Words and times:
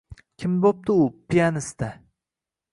Kim 0.43 0.55
bo`pti 0.63 0.95
u, 0.95 1.05
piyanista 1.33 1.93